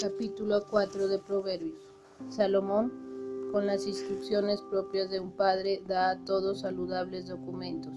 Capítulo 0.00 0.64
4 0.70 1.08
de 1.08 1.18
Proverbios. 1.18 1.92
Salomón, 2.30 3.50
con 3.52 3.66
las 3.66 3.86
instrucciones 3.86 4.62
propias 4.62 5.10
de 5.10 5.20
un 5.20 5.32
padre, 5.32 5.82
da 5.86 6.10
a 6.10 6.24
todos 6.24 6.60
saludables 6.60 7.28
documentos. 7.28 7.92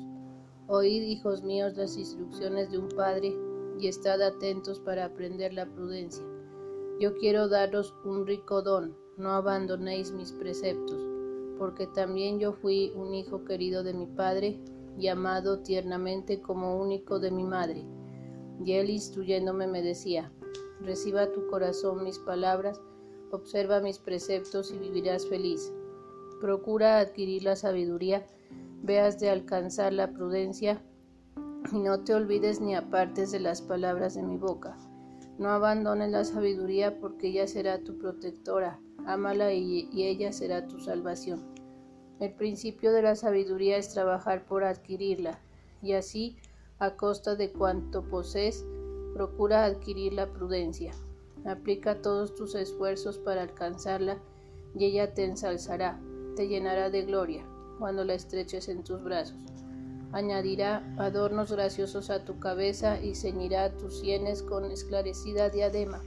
Oíd, 0.68 1.04
hijos 1.04 1.44
míos, 1.44 1.78
las 1.78 1.96
instrucciones 1.96 2.72
de 2.72 2.78
un 2.78 2.90
padre 2.90 3.34
y 3.80 3.88
estad 3.88 4.22
atentos 4.22 4.82
para 4.82 5.06
aprender 5.06 5.54
la 5.54 5.66
prudencia. 5.66 6.26
Yo 7.00 7.16
quiero 7.18 7.48
daros 7.48 7.94
un 8.04 8.28
rico 8.28 8.62
don, 8.62 8.94
no 9.16 9.32
abandonéis 9.32 10.12
mis 10.12 10.34
preceptos, 10.34 11.00
porque 11.58 11.88
también 11.88 12.38
yo 12.38 12.52
fui 12.52 12.92
un 12.96 13.14
hijo 13.14 13.46
querido 13.46 13.82
de 13.84 13.94
mi 13.94 14.08
padre 14.08 14.60
y 15.00 15.08
amado 15.08 15.60
tiernamente 15.60 16.42
como 16.42 16.82
único 16.82 17.20
de 17.20 17.32
mi 17.32 17.44
madre. 17.44 17.86
Y 18.66 18.74
él 18.74 18.90
instruyéndome 18.90 19.68
me 19.68 19.82
decía, 19.82 20.32
reciba 20.84 21.32
tu 21.32 21.48
corazón 21.48 22.04
mis 22.04 22.20
palabras, 22.20 22.82
observa 23.32 23.80
mis 23.80 24.00
preceptos 24.00 24.72
y 24.72 24.78
vivirás 24.78 25.28
feliz. 25.28 25.72
Procura 26.40 27.00
adquirir 27.00 27.44
la 27.44 27.56
sabiduría, 27.56 28.26
veas 28.82 29.20
de 29.20 29.30
alcanzar 29.30 29.94
la 29.94 30.12
prudencia, 30.12 30.82
y 31.72 31.80
no 31.80 32.04
te 32.04 32.14
olvides 32.14 32.60
ni 32.60 32.76
apartes 32.76 33.32
de 33.32 33.40
las 33.40 33.62
palabras 33.62 34.16
de 34.16 34.24
mi 34.24 34.38
boca. 34.38 34.76
No 35.38 35.50
abandones 35.50 36.12
la 36.12 36.26
sabiduría 36.26 37.00
porque 37.00 37.28
ella 37.28 37.48
será 37.48 37.84
tu 37.84 37.98
protectora, 37.98 38.80
ámala 39.06 39.54
y, 39.54 39.90
y 39.92 40.08
ella 40.08 40.32
será 40.34 40.68
tu 40.68 40.80
salvación. 40.80 41.54
El 42.20 42.34
principio 42.34 42.92
de 42.92 43.02
la 43.02 43.16
sabiduría 43.16 43.78
es 43.78 43.94
trabajar 43.94 44.46
por 44.46 44.64
adquirirla, 44.64 45.40
y 45.82 45.94
así, 45.94 46.38
a 46.80 46.96
costa 46.96 47.36
de 47.36 47.52
cuanto 47.52 48.04
posees, 48.04 48.66
procura 49.14 49.66
adquirir 49.66 50.14
la 50.14 50.28
prudencia. 50.28 50.94
Aplica 51.46 52.02
todos 52.02 52.36
tus 52.36 52.56
esfuerzos 52.56 53.18
para 53.18 53.42
alcanzarla, 53.42 54.18
y 54.76 54.86
ella 54.86 55.14
te 55.14 55.26
ensalzará, 55.26 56.00
te 56.36 56.48
llenará 56.48 56.90
de 56.90 57.04
gloria, 57.04 57.46
cuando 57.80 58.04
la 58.04 58.14
estreches 58.14 58.70
en 58.70 58.84
tus 58.84 59.04
brazos. 59.04 59.40
Añadirá 60.14 60.84
adornos 60.98 61.52
graciosos 61.52 62.10
a 62.10 62.26
tu 62.26 62.40
cabeza 62.40 63.02
y 63.02 63.16
ceñirá 63.16 63.78
tus 63.78 64.00
sienes 64.00 64.44
con 64.44 64.66
esclarecida 64.66 65.50
diadema. 65.50 66.02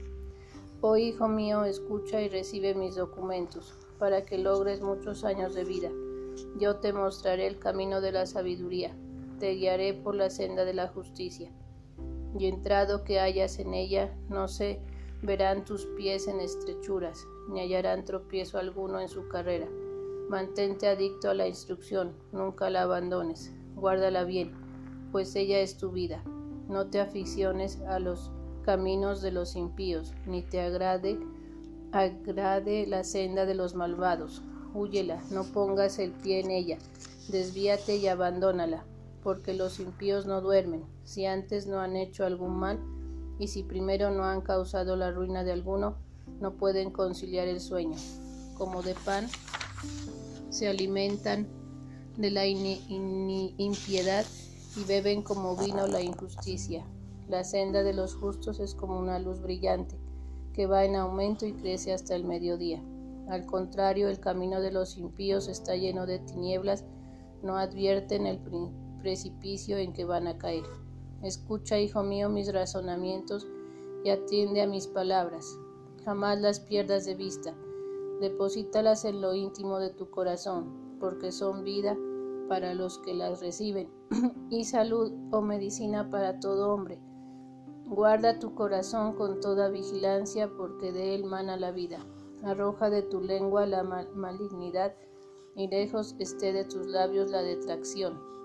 Oh 0.81 0.95
hijo 0.95 1.27
mío, 1.27 1.63
escucha 1.63 2.21
y 2.21 2.29
recibe 2.29 2.75
mis 2.75 2.95
documentos, 2.95 3.73
para 3.97 4.25
que 4.25 4.37
logres 4.37 4.81
muchos 4.81 5.23
años 5.23 5.55
de 5.55 5.63
vida. 5.63 5.89
Yo 6.59 6.77
te 6.77 6.93
mostraré 6.93 7.47
el 7.47 7.57
camino 7.57 8.01
de 8.01 8.11
la 8.11 8.25
sabiduría, 8.25 8.95
te 9.39 9.55
guiaré 9.55 9.93
por 9.93 10.15
la 10.15 10.29
senda 10.29 10.65
de 10.65 10.73
la 10.73 10.87
justicia. 10.87 11.51
Y 12.37 12.47
entrado 12.47 13.03
que 13.03 13.19
hayas 13.19 13.59
en 13.59 13.73
ella, 13.73 14.13
no 14.29 14.47
se 14.47 14.81
verán 15.21 15.65
tus 15.65 15.85
pies 15.97 16.27
en 16.27 16.39
estrechuras, 16.39 17.25
ni 17.49 17.61
hallarán 17.61 18.03
tropiezo 18.03 18.57
alguno 18.57 18.99
en 18.99 19.07
su 19.07 19.27
carrera. 19.27 19.67
Mantente 20.29 20.87
adicto 20.87 21.29
a 21.29 21.33
la 21.33 21.47
instrucción, 21.47 22.13
nunca 22.31 22.69
la 22.69 22.81
abandones, 22.81 23.53
guárdala 23.75 24.23
bien, 24.23 24.51
pues 25.11 25.35
ella 25.35 25.59
es 25.59 25.77
tu 25.77 25.91
vida. 25.91 26.23
No 26.67 26.87
te 26.87 26.99
aficiones 26.99 27.79
a 27.81 27.99
los 27.99 28.31
caminos 28.63 29.21
de 29.21 29.31
los 29.31 29.55
impíos, 29.55 30.13
ni 30.25 30.41
te 30.41 30.59
agrade 30.61 31.19
agrade 31.91 32.87
la 32.87 33.05
senda 33.05 33.45
de 33.45 33.53
los 33.53 33.75
malvados 33.75 34.41
Húyela, 34.75 35.21
no 35.31 35.45
pongas 35.45 35.99
el 35.99 36.11
pie 36.11 36.41
en 36.41 36.51
ella, 36.51 36.77
desvíate 37.29 37.95
y 37.95 38.07
abandónala, 38.07 38.83
porque 39.25 39.55
los 39.55 39.79
impíos 39.79 40.27
no 40.27 40.39
duermen, 40.39 40.83
si 41.03 41.25
antes 41.25 41.65
no 41.65 41.79
han 41.79 41.95
hecho 41.95 42.25
algún 42.25 42.57
mal, 42.57 42.79
y 43.39 43.47
si 43.47 43.63
primero 43.63 44.11
no 44.11 44.23
han 44.23 44.41
causado 44.41 44.95
la 44.95 45.09
ruina 45.09 45.43
de 45.43 45.51
alguno, 45.51 45.95
no 46.39 46.57
pueden 46.57 46.91
conciliar 46.91 47.47
el 47.47 47.59
sueño. 47.59 47.97
Como 48.55 48.83
de 48.83 48.93
pan 48.93 49.27
se 50.51 50.67
alimentan 50.67 51.47
de 52.17 52.29
la 52.29 52.45
impiedad 52.45 54.25
y 54.77 54.83
beben 54.83 55.23
como 55.23 55.57
vino 55.57 55.87
la 55.87 56.01
injusticia. 56.01 56.85
La 57.27 57.43
senda 57.43 57.81
de 57.81 57.93
los 57.93 58.13
justos 58.13 58.59
es 58.59 58.75
como 58.75 58.99
una 58.99 59.17
luz 59.17 59.41
brillante, 59.41 59.97
que 60.53 60.67
va 60.67 60.85
en 60.85 60.97
aumento 60.97 61.47
y 61.47 61.53
crece 61.53 61.93
hasta 61.93 62.13
el 62.13 62.25
mediodía. 62.25 62.83
Al 63.27 63.47
contrario, 63.47 64.07
el 64.07 64.19
camino 64.19 64.61
de 64.61 64.71
los 64.71 64.99
impíos 64.99 65.47
está 65.47 65.75
lleno 65.75 66.05
de 66.05 66.19
tinieblas, 66.19 66.85
no 67.41 67.57
advierten 67.57 68.27
el 68.27 68.37
precipicio 69.05 69.77
en 69.77 69.93
que 69.93 70.03
van 70.03 70.25
a 70.25 70.39
caer. 70.39 70.63
Escucha, 71.21 71.77
hijo 71.77 72.01
mío, 72.01 72.27
mis 72.27 72.51
razonamientos 72.51 73.47
y 74.03 74.09
atiende 74.09 74.63
a 74.63 74.67
mis 74.67 74.87
palabras. 74.87 75.59
Jamás 76.03 76.41
las 76.41 76.59
pierdas 76.59 77.05
de 77.05 77.13
vista. 77.13 77.53
Deposítalas 78.19 79.05
en 79.05 79.21
lo 79.21 79.35
íntimo 79.35 79.77
de 79.77 79.91
tu 79.91 80.09
corazón, 80.09 80.97
porque 80.99 81.31
son 81.31 81.63
vida 81.63 81.95
para 82.49 82.73
los 82.73 82.97
que 82.97 83.13
las 83.13 83.41
reciben 83.41 83.91
y 84.49 84.65
salud 84.65 85.13
o 85.29 85.39
medicina 85.39 86.09
para 86.09 86.39
todo 86.39 86.73
hombre. 86.73 86.97
Guarda 87.85 88.39
tu 88.39 88.55
corazón 88.55 89.13
con 89.13 89.39
toda 89.39 89.69
vigilancia, 89.69 90.49
porque 90.57 90.91
de 90.91 91.13
él 91.13 91.25
mana 91.25 91.57
la 91.57 91.71
vida 91.71 92.03
arroja 92.43 92.89
de 92.89 93.03
tu 93.03 93.21
lengua 93.21 93.67
la 93.67 93.83
malignidad 94.15 94.95
y 95.55 95.67
lejos 95.67 96.15
esté 96.17 96.53
de 96.53 96.65
tus 96.65 96.87
labios 96.87 97.29
la 97.29 97.43
detracción. 97.43 98.35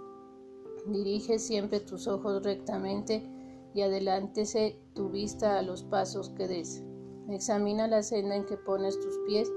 Dirige 0.86 1.38
siempre 1.38 1.80
tus 1.80 2.06
ojos 2.06 2.42
rectamente 2.42 3.28
y 3.74 3.82
adelántese 3.82 4.78
tu 4.94 5.10
vista 5.10 5.58
a 5.58 5.62
los 5.62 5.82
pasos 5.82 6.30
que 6.30 6.48
des. 6.48 6.82
Examina 7.28 7.86
la 7.86 8.02
senda 8.02 8.36
en 8.36 8.46
que 8.46 8.56
pones 8.56 8.98
tus 8.98 9.18
pies 9.26 9.50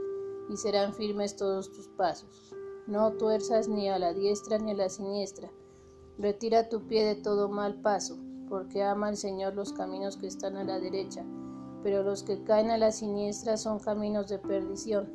y 0.50 0.58
serán 0.58 0.94
firmes 0.94 1.36
todos 1.36 1.72
tus 1.72 1.88
pasos. 1.90 2.54
No 2.88 3.14
tuerzas 3.14 3.68
ni 3.68 3.90
a 3.90 3.98
la 3.98 4.14
diestra 4.14 4.60
ni 4.60 4.72
a 4.72 4.76
la 4.76 4.90
siniestra. 4.90 5.52
Retira 6.18 6.70
tu 6.70 6.88
pie 6.88 7.06
de 7.06 7.16
todo 7.16 7.50
mal 7.50 7.82
paso, 7.82 8.18
porque 8.50 8.84
ama 8.84 9.10
el 9.10 9.18
Señor 9.18 9.56
los 9.56 9.74
caminos 9.74 10.18
que 10.18 10.28
están 10.28 10.58
a 10.58 10.64
la 10.64 10.80
derecha 10.80 11.26
pero 11.84 12.02
los 12.02 12.24
que 12.24 12.42
caen 12.44 12.72
a 12.72 12.78
la 12.78 12.92
siniestra 12.92 13.58
son 13.58 13.78
caminos 13.78 14.30
de 14.30 14.40
perdición. 14.40 15.12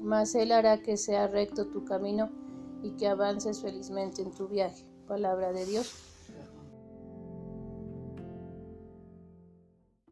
Mas 0.00 0.34
Él 0.36 0.52
hará 0.52 0.78
que 0.78 0.96
sea 0.96 1.26
recto 1.26 1.66
tu 1.66 1.84
camino 1.84 2.30
y 2.82 2.92
que 2.92 3.08
avances 3.08 3.60
felizmente 3.60 4.22
en 4.22 4.30
tu 4.30 4.46
viaje. 4.46 4.84
Palabra 5.06 5.52
de 5.52 5.66
Dios. 5.66 6.15